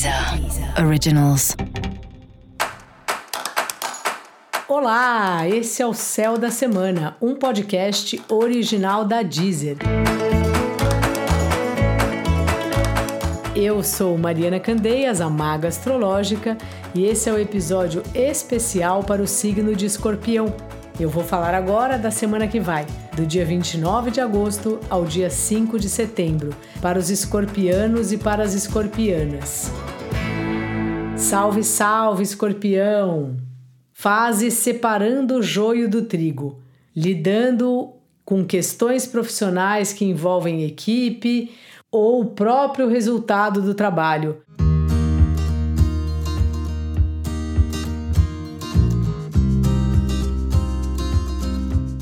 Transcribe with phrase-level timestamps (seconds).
[0.00, 1.54] Deezer Originals.
[4.66, 9.76] Olá, esse é o Céu da Semana, um podcast original da Deezer.
[13.54, 16.56] Eu sou Mariana Candeias, a maga astrológica,
[16.94, 20.54] e esse é o episódio especial para o signo de Escorpião.
[20.98, 25.28] Eu vou falar agora da semana que vai, do dia 29 de agosto ao dia
[25.28, 29.70] 5 de setembro, para os escorpianos e para as escorpianas.
[31.20, 33.36] Salve, salve, escorpião!
[33.92, 36.58] Fase separando o joio do trigo,
[36.96, 37.92] lidando
[38.24, 41.52] com questões profissionais que envolvem equipe
[41.92, 44.42] ou o próprio resultado do trabalho.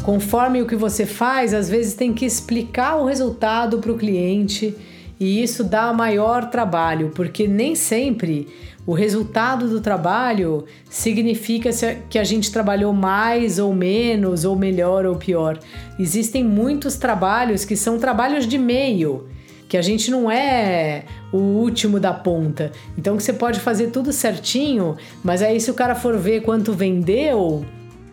[0.04, 4.74] Conforme o que você faz, às vezes tem que explicar o resultado para o cliente
[5.20, 8.48] e isso dá maior trabalho, porque nem sempre
[8.86, 11.68] o resultado do trabalho significa
[12.08, 15.58] que a gente trabalhou mais ou menos, ou melhor ou pior.
[15.98, 19.28] Existem muitos trabalhos que são trabalhos de meio,
[19.68, 22.72] que a gente não é o último da ponta.
[22.96, 26.72] Então que você pode fazer tudo certinho, mas aí se o cara for ver quanto
[26.72, 27.66] vendeu,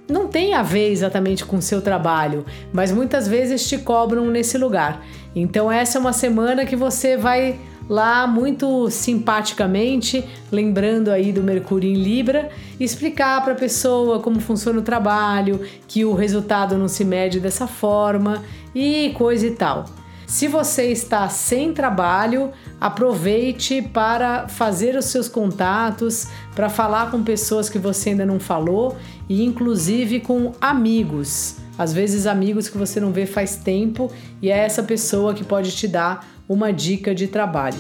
[0.10, 4.58] não tem a ver exatamente com o seu trabalho, mas muitas vezes te cobram nesse
[4.58, 5.02] lugar.
[5.36, 11.90] Então essa é uma semana que você vai lá muito simpaticamente, lembrando aí do Mercúrio
[11.90, 17.04] em Libra, explicar para a pessoa como funciona o trabalho, que o resultado não se
[17.04, 19.86] mede dessa forma e coisa e tal.
[20.26, 27.70] Se você está sem trabalho, aproveite para fazer os seus contatos, para falar com pessoas
[27.70, 28.98] que você ainda não falou
[29.30, 31.58] e inclusive com amigos.
[31.78, 35.72] Às vezes amigos que você não vê faz tempo e é essa pessoa que pode
[35.72, 37.78] te dar uma dica de trabalho.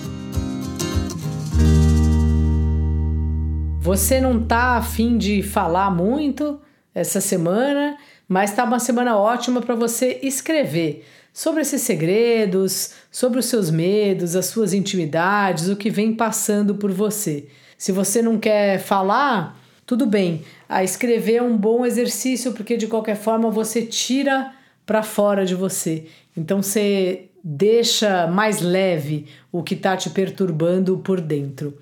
[3.79, 6.59] Você não está afim de falar muito
[6.93, 13.45] essa semana, mas está uma semana ótima para você escrever sobre esses segredos, sobre os
[13.45, 17.47] seus medos, as suas intimidades, o que vem passando por você.
[17.78, 20.41] Se você não quer falar, tudo bem.
[20.68, 24.53] A escrever é um bom exercício porque de qualquer forma você tira
[24.85, 26.06] para fora de você.
[26.35, 31.78] Então você deixa mais leve o que está te perturbando por dentro.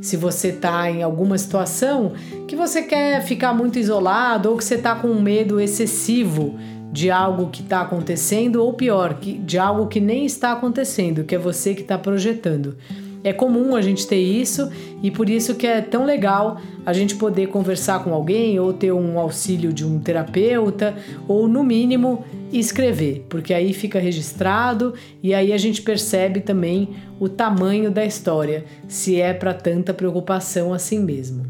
[0.00, 2.12] Se você está em alguma situação
[2.48, 6.58] que você quer ficar muito isolado ou que você está com um medo excessivo
[6.92, 11.38] de algo que está acontecendo ou pior, de algo que nem está acontecendo, que é
[11.38, 12.76] você que está projetando.
[13.22, 14.70] É comum a gente ter isso
[15.02, 18.92] e por isso que é tão legal a gente poder conversar com alguém ou ter
[18.92, 20.96] um auxílio de um terapeuta
[21.28, 26.88] ou no mínimo escrever, porque aí fica registrado e aí a gente percebe também
[27.18, 31.44] o tamanho da história, se é para tanta preocupação assim mesmo.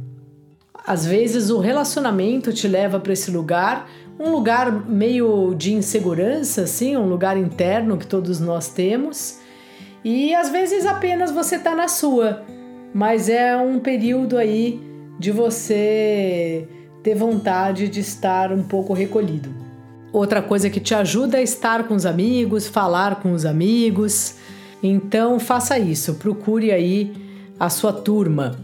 [0.86, 3.88] Às vezes o relacionamento te leva para esse lugar,
[4.18, 9.38] um lugar meio de insegurança, assim, um lugar interno que todos nós temos
[10.04, 12.42] e às vezes apenas você está na sua,
[12.92, 14.80] mas é um período aí
[15.18, 16.66] de você
[17.02, 19.69] ter vontade de estar um pouco recolhido.
[20.12, 24.34] Outra coisa que te ajuda é estar com os amigos, falar com os amigos.
[24.82, 27.12] Então faça isso, procure aí
[27.58, 28.58] a sua turma.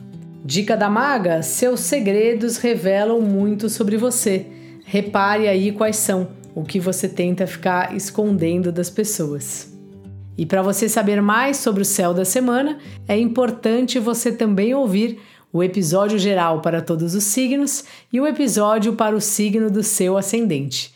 [0.44, 4.46] Dica da maga: seus segredos revelam muito sobre você.
[4.84, 9.72] Repare aí quais são, o que você tenta ficar escondendo das pessoas.
[10.38, 15.18] E para você saber mais sobre o céu da semana, é importante você também ouvir
[15.52, 20.16] o episódio geral para todos os signos e o episódio para o signo do seu
[20.16, 20.95] ascendente.